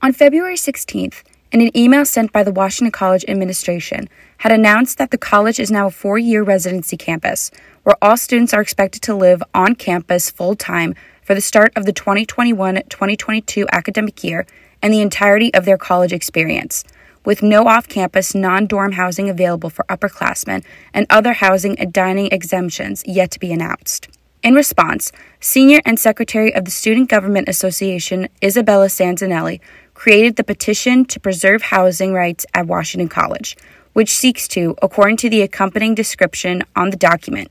[0.00, 5.10] On February 16th, in an email sent by the Washington College administration, had announced that
[5.10, 7.50] the college is now a four year residency campus
[7.82, 11.84] where all students are expected to live on campus full time for the start of
[11.84, 14.46] the 2021 2022 academic year
[14.80, 16.84] and the entirety of their college experience,
[17.24, 20.62] with no off campus, non dorm housing available for upperclassmen
[20.94, 24.08] and other housing and dining exemptions yet to be announced.
[24.40, 25.10] In response,
[25.40, 29.58] Senior and Secretary of the Student Government Association, Isabella Sansanelli,
[29.98, 33.56] created the Petition to Preserve Housing Rights at Washington College,
[33.94, 37.50] which seeks to, according to the accompanying description on the document,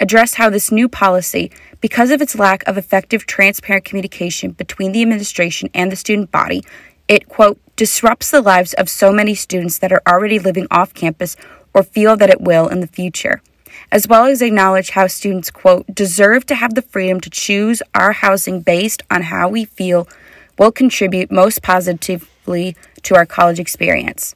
[0.00, 5.02] address how this new policy, because of its lack of effective, transparent communication between the
[5.02, 6.64] administration and the student body,
[7.06, 11.36] it, quote, disrupts the lives of so many students that are already living off campus
[11.72, 13.40] or feel that it will in the future
[13.92, 18.12] as well as acknowledge how students, quote, deserve to have the freedom to choose our
[18.12, 20.08] housing based on how we feel
[20.58, 24.34] will contribute most positively to our college experience.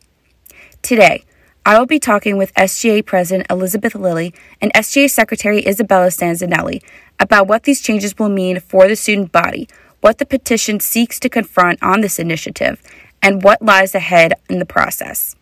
[0.82, 1.24] Today,
[1.66, 6.82] I will be talking with SGA President Elizabeth Lilly and SGA Secretary Isabella Sansanelli
[7.20, 9.68] about what these changes will mean for the student body,
[10.00, 12.82] what the petition seeks to confront on this initiative,
[13.20, 15.36] and what lies ahead in the process.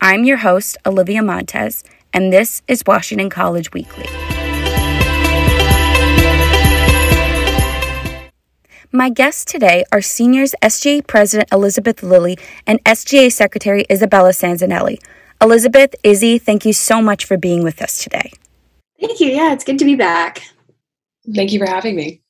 [0.00, 4.06] I'm your host, Olivia Montez, and this is Washington College Weekly.
[8.94, 14.98] My guests today are Seniors SGA President Elizabeth Lilly and SGA Secretary Isabella Sansanelli.
[15.40, 18.32] Elizabeth, Izzy, thank you so much for being with us today.
[19.00, 19.28] Thank you.
[19.30, 20.42] Yeah, it's good to be back.
[21.34, 22.20] Thank you for having me.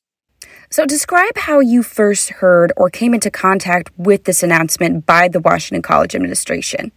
[0.69, 5.41] So, describe how you first heard or came into contact with this announcement by the
[5.41, 6.93] Washington College administration.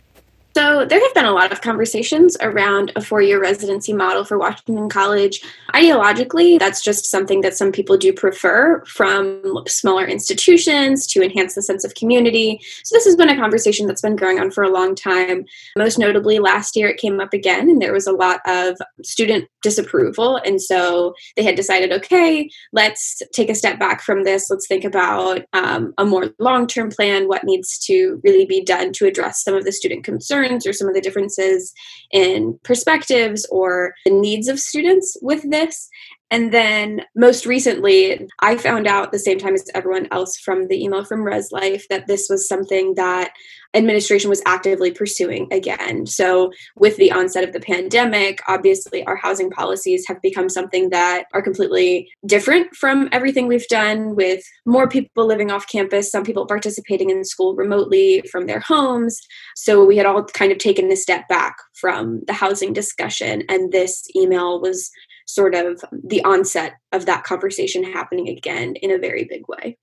[0.56, 4.38] So, there have been a lot of conversations around a four year residency model for
[4.38, 5.42] Washington College.
[5.74, 11.60] Ideologically, that's just something that some people do prefer from smaller institutions to enhance the
[11.60, 12.58] sense of community.
[12.84, 15.44] So, this has been a conversation that's been going on for a long time.
[15.76, 19.50] Most notably, last year it came up again, and there was a lot of student
[19.62, 20.36] disapproval.
[20.36, 24.48] And so they had decided okay, let's take a step back from this.
[24.48, 28.94] Let's think about um, a more long term plan, what needs to really be done
[28.94, 31.72] to address some of the student concerns or some of the differences
[32.10, 35.88] in perspectives or the needs of students with this.
[36.30, 40.82] And then most recently, I found out the same time as everyone else from the
[40.82, 43.32] email from Res Life that this was something that
[43.74, 46.06] administration was actively pursuing again.
[46.06, 51.26] So, with the onset of the pandemic, obviously our housing policies have become something that
[51.32, 56.46] are completely different from everything we've done with more people living off campus, some people
[56.46, 59.20] participating in school remotely from their homes.
[59.54, 63.70] So, we had all kind of taken a step back from the housing discussion, and
[63.70, 64.90] this email was
[65.26, 69.76] sort of the onset of that conversation happening again in a very big way.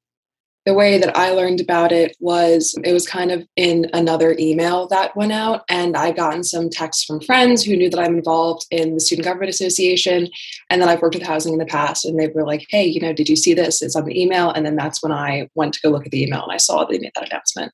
[0.65, 4.87] The way that I learned about it was it was kind of in another email
[4.87, 8.65] that went out, and I gotten some texts from friends who knew that I'm involved
[8.71, 10.29] in the Student Government Association
[10.69, 12.05] and that I've worked with housing in the past.
[12.05, 13.81] And they were like, hey, you know, did you see this?
[13.81, 14.51] It's on the email.
[14.51, 16.85] And then that's when I went to go look at the email and I saw
[16.85, 17.73] they made that announcement.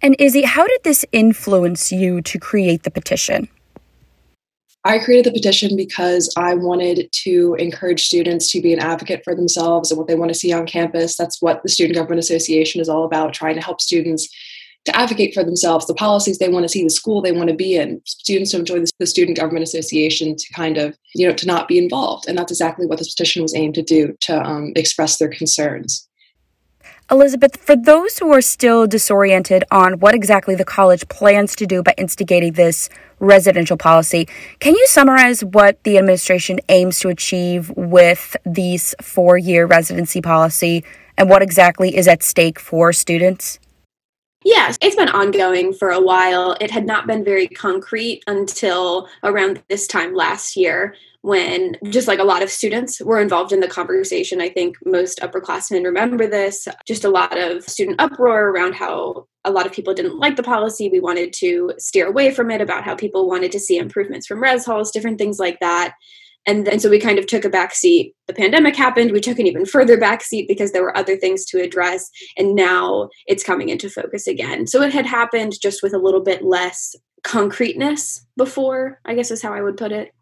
[0.00, 3.48] And Izzy, how did this influence you to create the petition?
[4.86, 9.34] I created the petition because I wanted to encourage students to be an advocate for
[9.34, 11.16] themselves and what they want to see on campus.
[11.16, 14.28] That's what the Student Government Association is all about, trying to help students
[14.84, 17.56] to advocate for themselves, the policies they want to see, the school they want to
[17.56, 18.00] be in.
[18.04, 21.78] Students don't join the Student Government Association to kind of, you know, to not be
[21.78, 22.28] involved.
[22.28, 26.08] And that's exactly what this petition was aimed to do, to um, express their concerns.
[27.08, 31.80] Elizabeth, for those who are still disoriented on what exactly the college plans to do
[31.80, 32.88] by instigating this
[33.20, 34.26] residential policy,
[34.58, 40.84] can you summarize what the administration aims to achieve with these four year residency policy
[41.16, 43.60] and what exactly is at stake for students?
[44.44, 46.56] Yes, it's been ongoing for a while.
[46.60, 50.96] It had not been very concrete until around this time last year
[51.26, 54.40] when just like a lot of students were involved in the conversation.
[54.40, 56.68] I think most upperclassmen remember this.
[56.86, 60.44] Just a lot of student uproar around how a lot of people didn't like the
[60.44, 60.88] policy.
[60.88, 64.40] We wanted to steer away from it, about how people wanted to see improvements from
[64.40, 65.94] res halls, different things like that.
[66.46, 68.14] And then so we kind of took a back seat.
[68.28, 69.10] The pandemic happened.
[69.10, 72.08] We took an even further back seat because there were other things to address.
[72.36, 74.68] And now it's coming into focus again.
[74.68, 79.42] So it had happened just with a little bit less concreteness before, I guess is
[79.42, 80.12] how I would put it.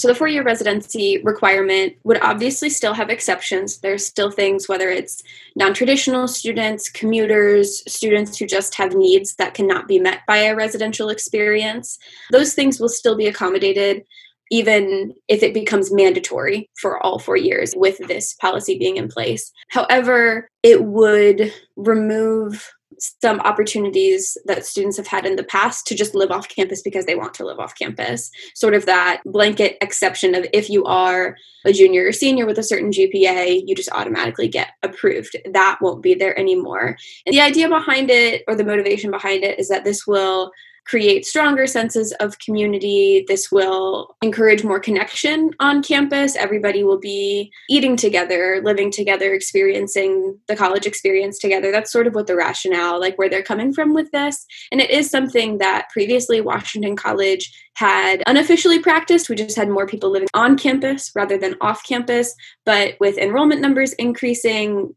[0.00, 3.80] So the four-year residency requirement would obviously still have exceptions.
[3.80, 5.22] There's still things, whether it's
[5.56, 11.10] non-traditional students, commuters, students who just have needs that cannot be met by a residential
[11.10, 11.98] experience.
[12.32, 14.04] Those things will still be accommodated
[14.50, 19.52] even if it becomes mandatory for all four years with this policy being in place.
[19.68, 26.14] However, it would remove some opportunities that students have had in the past to just
[26.14, 28.30] live off campus because they want to live off campus.
[28.54, 32.62] Sort of that blanket exception of if you are a junior or senior with a
[32.62, 35.36] certain GPA, you just automatically get approved.
[35.52, 36.96] That won't be there anymore.
[37.26, 40.50] And the idea behind it or the motivation behind it is that this will
[40.90, 43.24] create stronger senses of community.
[43.28, 46.34] This will encourage more connection on campus.
[46.34, 51.70] Everybody will be eating together, living together, experiencing the college experience together.
[51.70, 54.44] That's sort of what the rationale, like where they're coming from with this.
[54.72, 59.28] And it is something that previously Washington College had unofficially practiced.
[59.28, 62.34] We just had more people living on campus rather than off campus.
[62.66, 64.96] But with enrollment numbers increasing,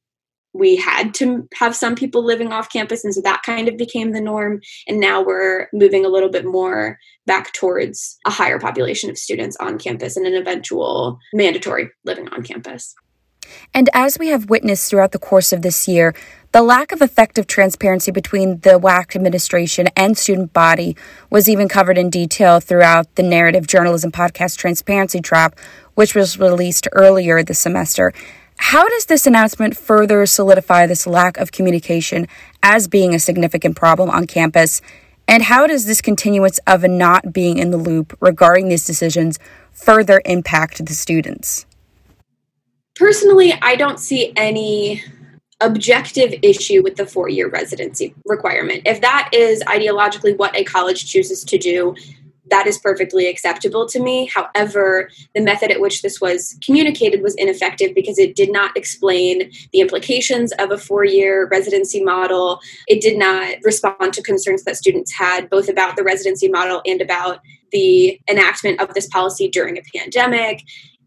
[0.54, 4.12] we had to have some people living off campus and so that kind of became
[4.12, 9.10] the norm and now we're moving a little bit more back towards a higher population
[9.10, 12.96] of students on campus and an eventual mandatory living on campus
[13.74, 16.14] and as we have witnessed throughout the course of this year
[16.54, 20.96] the lack of effective transparency between the WAC administration and student body
[21.32, 25.58] was even covered in detail throughout the narrative journalism podcast Transparency Trap,
[25.96, 28.14] which was released earlier this semester.
[28.58, 32.28] How does this announcement further solidify this lack of communication
[32.62, 34.82] as being a significant problem on campus?
[35.28, 39.40] And how does this continuance of not being in the loop regarding these decisions
[39.72, 41.66] further impact the students?
[42.96, 45.04] Personally, I don't see any
[45.62, 48.84] objective issue with the four year residency requirement.
[48.86, 51.96] If that is ideologically what a college chooses to do,
[52.50, 54.30] that is perfectly acceptable to me.
[54.34, 59.52] However, the method at which this was communicated was ineffective because it did not explain
[59.72, 62.60] the implications of a four year residency model.
[62.88, 67.02] It did not respond to concerns that students had, both about the residency model and
[67.02, 67.40] about
[67.72, 70.62] the enactment of this policy during a pandemic.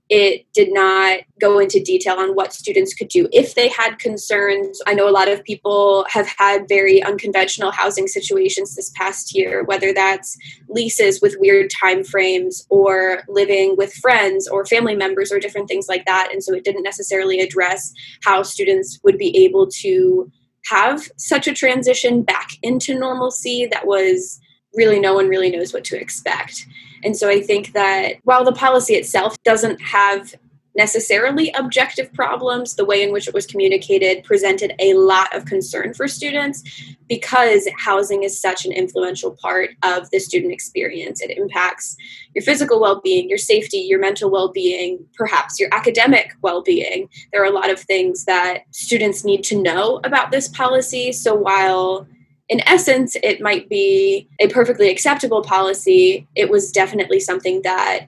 [0.08, 4.80] It did not go into detail on what students could do if they had concerns.
[4.86, 9.64] I know a lot of people have had very unconventional housing situations this past year,
[9.64, 10.38] whether that's
[10.68, 15.88] leases with weird time frames or living with friends or family members or different things
[15.88, 16.28] like that.
[16.32, 17.92] And so it didn't necessarily address
[18.22, 20.30] how students would be able to
[20.66, 24.40] have such a transition back into normalcy that was
[24.74, 26.66] really no one really knows what to expect.
[27.06, 30.34] And so I think that while the policy itself doesn't have
[30.76, 35.94] necessarily objective problems, the way in which it was communicated presented a lot of concern
[35.94, 36.64] for students
[37.08, 41.22] because housing is such an influential part of the student experience.
[41.22, 41.96] It impacts
[42.34, 47.08] your physical well being, your safety, your mental well being, perhaps your academic well being.
[47.32, 51.12] There are a lot of things that students need to know about this policy.
[51.12, 52.08] So while
[52.48, 56.26] in essence, it might be a perfectly acceptable policy.
[56.34, 58.06] It was definitely something that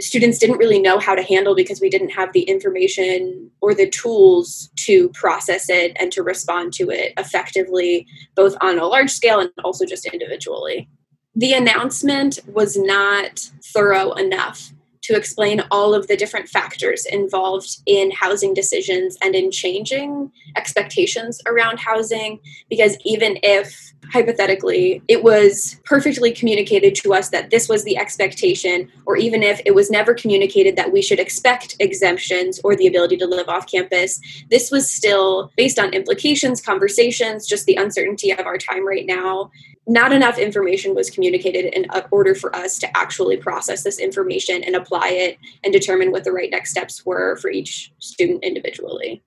[0.00, 3.88] students didn't really know how to handle because we didn't have the information or the
[3.90, 9.40] tools to process it and to respond to it effectively, both on a large scale
[9.40, 10.88] and also just individually.
[11.34, 18.10] The announcement was not thorough enough to explain all of the different factors involved in
[18.10, 22.40] housing decisions and in changing expectations around housing.
[22.68, 28.90] Because even if hypothetically it was perfectly communicated to us that this was the expectation,
[29.06, 33.16] or even if it was never communicated that we should expect exemptions or the ability
[33.16, 34.20] to live off campus,
[34.50, 39.50] this was still based on implications, conversations, just the uncertainty of our time right now
[39.86, 44.76] not enough information was communicated in order for us to actually process this information and
[44.76, 49.22] apply it and determine what the right next steps were for each student individually.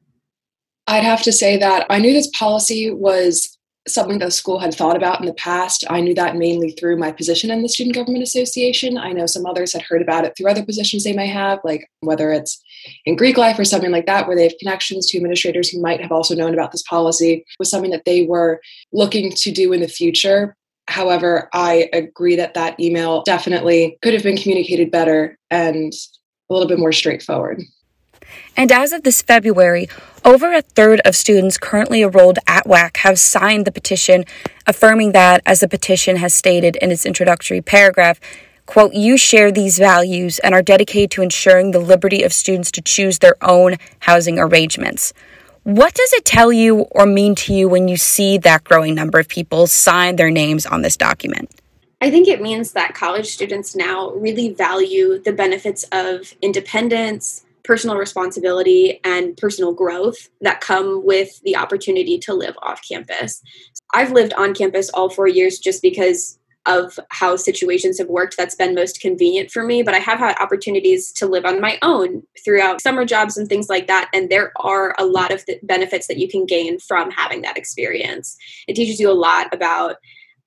[0.88, 3.53] I'd have to say that I knew this policy was
[3.88, 5.84] something the school had thought about in the past.
[5.90, 8.98] I knew that mainly through my position in the Student Government Association.
[8.98, 11.90] I know some others had heard about it through other positions they may have, like
[12.00, 12.63] whether it's
[13.06, 16.02] in Greek life or something like that, where they have connections to administrators who might
[16.02, 18.62] have also known about this policy, was something that they were
[18.92, 20.56] looking to do in the future.
[20.88, 25.94] However, I agree that that email definitely could have been communicated better and
[26.50, 27.62] a little bit more straightforward.
[28.56, 29.88] And as of this February,
[30.25, 34.25] over a third of students currently enrolled at WAC have signed the petition,
[34.68, 38.20] affirming that, as the petition has stated in its introductory paragraph,
[38.66, 42.82] quote, you share these values and are dedicated to ensuring the liberty of students to
[42.82, 45.13] choose their own housing arrangements.
[45.63, 49.20] What does it tell you or mean to you when you see that growing number
[49.20, 51.52] of people sign their names on this document?
[52.02, 57.98] I think it means that college students now really value the benefits of independence, personal
[57.98, 63.41] responsibility, and personal growth that come with the opportunity to live off campus.
[63.93, 68.55] I've lived on campus all four years just because of how situations have worked that's
[68.55, 72.24] been most convenient for me but i have had opportunities to live on my own
[72.43, 76.17] throughout summer jobs and things like that and there are a lot of benefits that
[76.17, 79.98] you can gain from having that experience it teaches you a lot about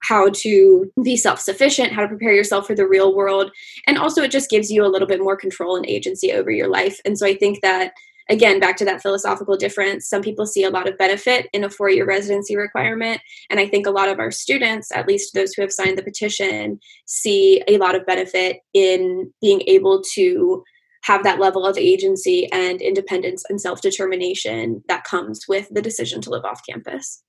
[0.02, 3.50] how to be self sufficient, how to prepare yourself for the real world.
[3.86, 6.68] And also, it just gives you a little bit more control and agency over your
[6.68, 7.00] life.
[7.04, 7.92] And so, I think that,
[8.28, 11.70] again, back to that philosophical difference, some people see a lot of benefit in a
[11.70, 13.20] four year residency requirement.
[13.50, 16.02] And I think a lot of our students, at least those who have signed the
[16.02, 20.62] petition, see a lot of benefit in being able to
[21.06, 26.20] have that level of agency and independence and self determination that comes with the decision
[26.20, 27.22] to live off campus.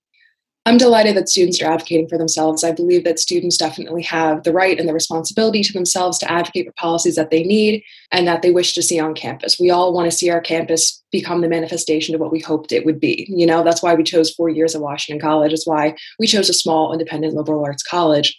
[0.68, 2.62] I'm delighted that students are advocating for themselves.
[2.62, 6.66] I believe that students definitely have the right and the responsibility to themselves to advocate
[6.66, 9.58] for policies that they need and that they wish to see on campus.
[9.58, 12.86] We all want to see our campus become the manifestation of what we hoped it
[12.86, 13.26] would be.
[13.30, 15.54] You know, that's why we chose four years at Washington College.
[15.54, 18.38] It's why we chose a small independent liberal arts college.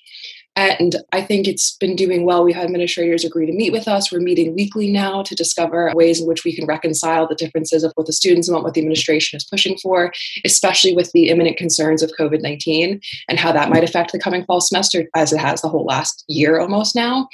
[0.59, 2.43] And I think it's been doing well.
[2.43, 4.11] We've had administrators agree to meet with us.
[4.11, 7.93] We're meeting weekly now to discover ways in which we can reconcile the differences of
[7.95, 10.13] what the students want, what the administration is pushing for,
[10.45, 14.45] especially with the imminent concerns of COVID 19 and how that might affect the coming
[14.47, 17.29] fall semester, as it has the whole last year almost now.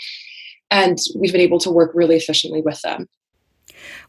[0.71, 3.09] And we've been able to work really efficiently with them.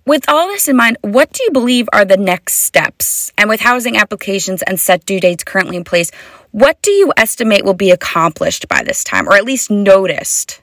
[0.07, 3.33] With all this in mind, what do you believe are the next steps?
[3.39, 6.12] And with housing applications and set due dates currently in place,
[6.51, 10.62] what do you estimate will be accomplished by this time, or at least noticed?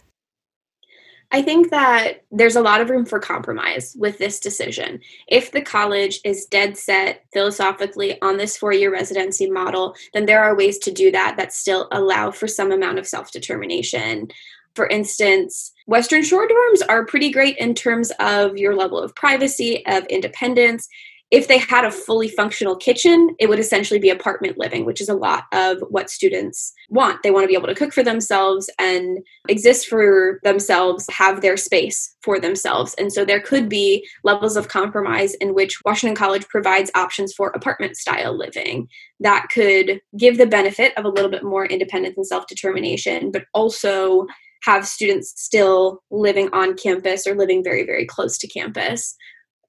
[1.33, 5.01] I think that there's a lot of room for compromise with this decision.
[5.27, 10.45] If the college is dead set philosophically on this four year residency model, then there
[10.45, 14.29] are ways to do that that still allow for some amount of self determination.
[14.77, 19.85] For instance, Western Shore dorms are pretty great in terms of your level of privacy,
[19.87, 20.89] of independence.
[21.33, 25.09] If they had a fully functional kitchen, it would essentially be apartment living, which is
[25.09, 27.23] a lot of what students want.
[27.23, 31.57] They want to be able to cook for themselves and exist for themselves, have their
[31.57, 32.95] space for themselves.
[32.99, 37.49] And so there could be levels of compromise in which Washington College provides options for
[37.49, 38.87] apartment style living
[39.21, 43.47] that could give the benefit of a little bit more independence and self determination, but
[43.55, 44.27] also
[44.63, 49.15] have students still living on campus or living very, very close to campus.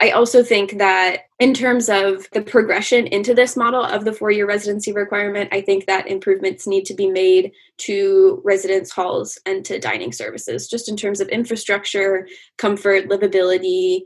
[0.01, 4.31] I also think that in terms of the progression into this model of the four
[4.31, 9.63] year residency requirement, I think that improvements need to be made to residence halls and
[9.65, 14.01] to dining services, just in terms of infrastructure, comfort, livability,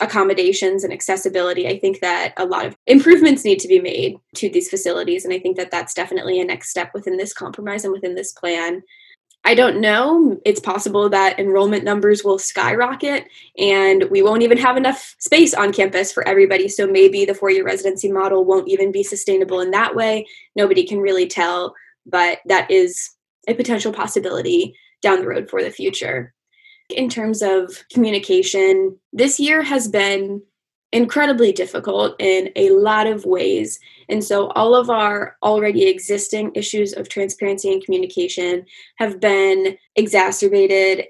[0.00, 1.66] accommodations, and accessibility.
[1.66, 5.24] I think that a lot of improvements need to be made to these facilities.
[5.24, 8.32] And I think that that's definitely a next step within this compromise and within this
[8.32, 8.82] plan.
[9.44, 10.38] I don't know.
[10.44, 13.26] It's possible that enrollment numbers will skyrocket
[13.56, 16.68] and we won't even have enough space on campus for everybody.
[16.68, 20.26] So maybe the four year residency model won't even be sustainable in that way.
[20.54, 23.10] Nobody can really tell, but that is
[23.46, 26.34] a potential possibility down the road for the future.
[26.90, 30.42] In terms of communication, this year has been
[30.92, 33.78] incredibly difficult in a lot of ways.
[34.08, 38.64] And so, all of our already existing issues of transparency and communication
[38.96, 41.06] have been exacerbated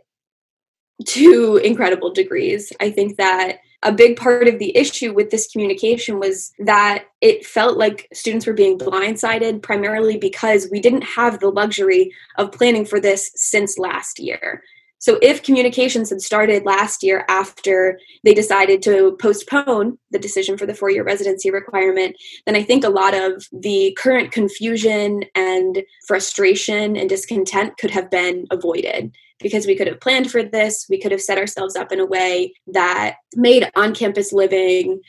[1.07, 2.73] to incredible degrees.
[2.81, 7.47] I think that a big part of the issue with this communication was that it
[7.47, 12.85] felt like students were being blindsided primarily because we didn't have the luxury of planning
[12.85, 14.65] for this since last year.
[14.99, 20.67] So, if communications had started last year after they decided to postpone the decision for
[20.67, 25.83] the four year residency requirement, then I think a lot of the current confusion and
[26.07, 30.87] frustration and discontent could have been avoided because we could have planned for this.
[30.91, 35.01] We could have set ourselves up in a way that made on campus living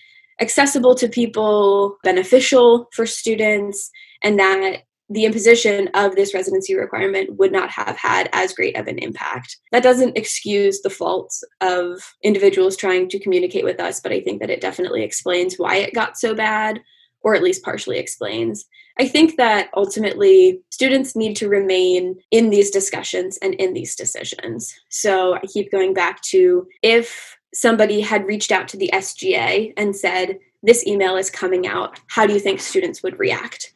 [0.42, 3.92] accessible to people, beneficial for students,
[4.24, 8.88] and that the imposition of this residency requirement would not have had as great of
[8.88, 9.58] an impact.
[9.72, 14.40] That doesn't excuse the faults of individuals trying to communicate with us, but I think
[14.40, 16.82] that it definitely explains why it got so bad,
[17.22, 18.66] or at least partially explains.
[19.00, 24.74] I think that ultimately students need to remain in these discussions and in these decisions.
[24.90, 29.96] So I keep going back to if somebody had reached out to the SGA and
[29.96, 33.74] said, This email is coming out, how do you think students would react?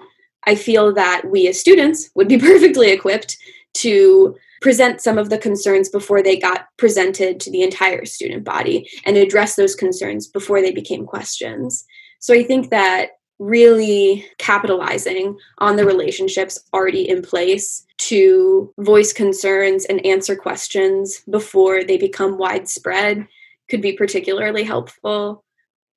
[0.47, 3.37] I feel that we as students would be perfectly equipped
[3.75, 8.89] to present some of the concerns before they got presented to the entire student body
[9.05, 11.85] and address those concerns before they became questions.
[12.19, 19.85] So I think that really capitalizing on the relationships already in place to voice concerns
[19.85, 23.27] and answer questions before they become widespread
[23.69, 25.42] could be particularly helpful.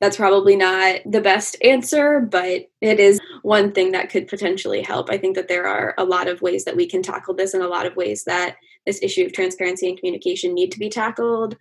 [0.01, 5.09] That's probably not the best answer, but it is one thing that could potentially help.
[5.11, 7.63] I think that there are a lot of ways that we can tackle this and
[7.63, 11.57] a lot of ways that this issue of transparency and communication need to be tackled.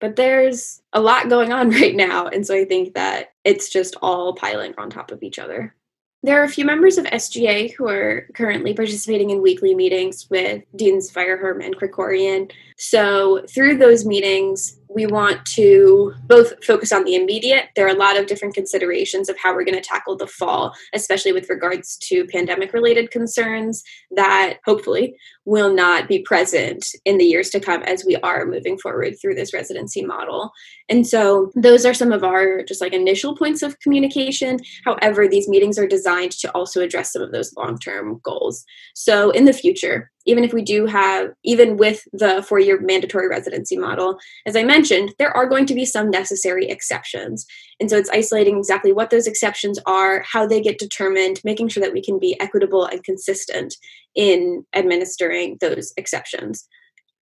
[0.00, 2.28] But there's a lot going on right now.
[2.28, 5.74] And so I think that it's just all piling on top of each other.
[6.22, 10.62] There are a few members of SGA who are currently participating in weekly meetings with
[10.74, 12.50] Deans Feyerherm and Krikorian.
[12.78, 17.66] So, through those meetings, we want to both focus on the immediate.
[17.74, 20.72] There are a lot of different considerations of how we're going to tackle the fall,
[20.94, 23.82] especially with regards to pandemic related concerns
[24.12, 28.78] that hopefully will not be present in the years to come as we are moving
[28.78, 30.50] forward through this residency model.
[30.88, 34.58] And so those are some of our just like initial points of communication.
[34.84, 38.64] However, these meetings are designed to also address some of those long term goals.
[38.94, 43.28] So in the future, even if we do have, even with the four year mandatory
[43.28, 47.46] residency model, as I mentioned, there are going to be some necessary exceptions.
[47.80, 51.82] And so it's isolating exactly what those exceptions are, how they get determined, making sure
[51.82, 53.76] that we can be equitable and consistent
[54.14, 56.66] in administering those exceptions.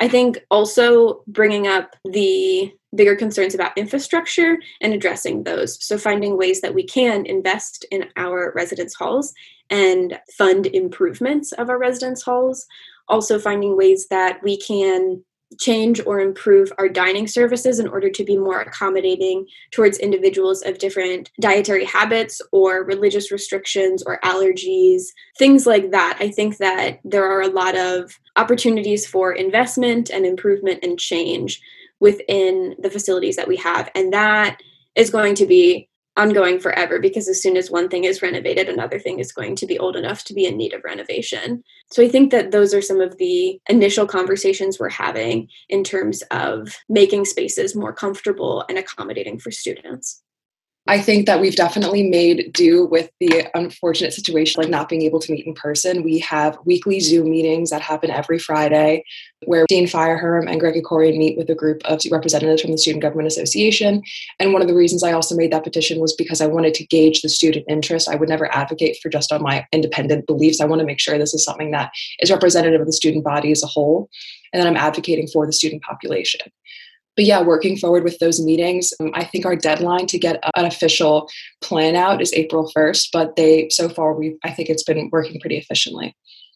[0.01, 5.83] I think also bringing up the bigger concerns about infrastructure and addressing those.
[5.85, 9.31] So, finding ways that we can invest in our residence halls
[9.69, 12.65] and fund improvements of our residence halls
[13.11, 15.23] also finding ways that we can
[15.59, 20.77] change or improve our dining services in order to be more accommodating towards individuals of
[20.77, 25.03] different dietary habits or religious restrictions or allergies,
[25.37, 26.17] things like that.
[26.19, 31.61] I think that there are a lot of opportunities for investment and improvement and change
[31.99, 33.89] within the facilities that we have.
[33.93, 34.61] And that
[34.95, 38.99] is going to be ongoing forever because as soon as one thing is renovated, another
[38.99, 41.63] thing is going to be old enough to be in need of renovation.
[41.91, 46.21] So I think that those are some of the initial conversations we're having in terms
[46.31, 50.21] of making spaces more comfortable and accommodating for students.
[50.91, 55.21] I think that we've definitely made do with the unfortunate situation, like not being able
[55.21, 56.03] to meet in person.
[56.03, 59.05] We have weekly Zoom meetings that happen every Friday
[59.45, 63.03] where Dean Feyerherm and Greg Krikorian meet with a group of representatives from the Student
[63.03, 64.03] Government Association.
[64.37, 66.85] And one of the reasons I also made that petition was because I wanted to
[66.87, 68.09] gauge the student interest.
[68.09, 70.59] I would never advocate for just on my independent beliefs.
[70.59, 73.53] I want to make sure this is something that is representative of the student body
[73.53, 74.09] as a whole
[74.51, 76.41] and that I'm advocating for the student population
[77.15, 78.93] but yeah, working forward with those meetings.
[78.99, 81.29] Um, I think our deadline to get an official
[81.61, 85.39] plan out is April 1st, but they so far we I think it's been working
[85.39, 86.15] pretty efficiently.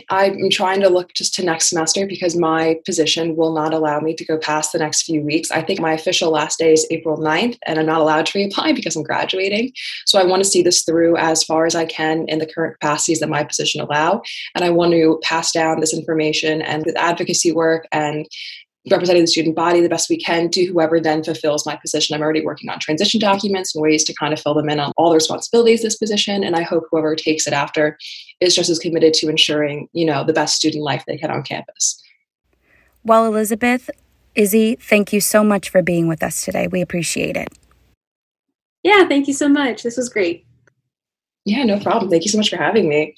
[0.09, 4.13] I'm trying to look just to next semester because my position will not allow me
[4.15, 5.51] to go past the next few weeks.
[5.51, 8.75] I think my official last day is April 9th, and I'm not allowed to reapply
[8.75, 9.71] because I'm graduating.
[10.05, 12.77] So I want to see this through as far as I can in the current
[12.79, 14.21] capacities that my position allow.
[14.53, 18.27] And I want to pass down this information and with advocacy work and
[18.91, 22.13] representing the student body the best we can to whoever then fulfills my position.
[22.13, 24.91] I'm already working on transition documents and ways to kind of fill them in on
[24.97, 26.43] all the responsibilities of this position.
[26.43, 27.97] And I hope whoever takes it after
[28.41, 31.43] is just as committed to ensuring, you know, the best student life they can on
[31.43, 32.01] campus.
[33.03, 33.89] Well, Elizabeth,
[34.35, 36.67] Izzy, thank you so much for being with us today.
[36.67, 37.49] We appreciate it.
[38.83, 39.83] Yeah, thank you so much.
[39.83, 40.45] This was great.
[41.45, 42.09] Yeah, no problem.
[42.09, 43.15] Thank you so much for having me.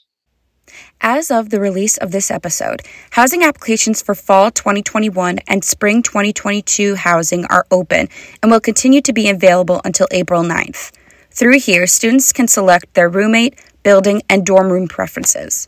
[1.01, 6.95] As of the release of this episode, housing applications for fall 2021 and spring 2022
[6.95, 8.09] housing are open
[8.41, 10.91] and will continue to be available until April 9th.
[11.31, 15.67] Through here, students can select their roommate, building, and dorm room preferences.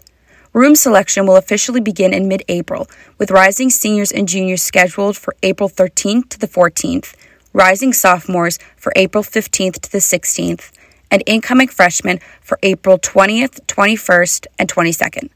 [0.51, 2.87] Room selection will officially begin in mid April,
[3.19, 7.13] with rising seniors and juniors scheduled for April 13th to the 14th,
[7.53, 10.71] rising sophomores for April 15th to the 16th,
[11.11, 15.29] and incoming freshmen for April 20th, 21st, and 22nd.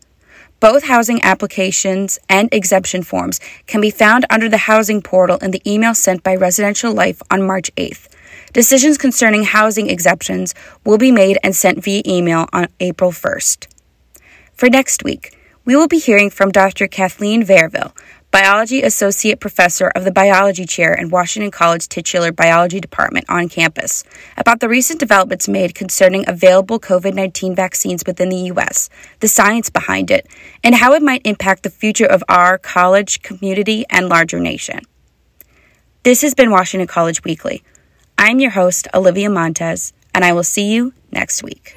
[0.59, 5.61] Both housing applications and exemption forms can be found under the housing portal in the
[5.69, 8.07] email sent by Residential Life on March 8th.
[8.53, 10.55] Decisions concerning housing exemptions
[10.85, 13.67] will be made and sent via email on April 1st.
[14.53, 16.87] For next week, we will be hearing from Dr.
[16.87, 17.93] Kathleen Verville,
[18.33, 24.03] Biology Associate Professor of the Biology Chair in Washington College Titular Biology Department on campus,
[24.35, 29.69] about the recent developments made concerning available COVID 19 vaccines within the U.S., the science
[29.69, 30.25] behind it,
[30.63, 34.79] and how it might impact the future of our college, community, and larger nation.
[36.01, 37.63] This has been Washington College Weekly.
[38.17, 41.75] I'm your host, Olivia Montez, and I will see you next week.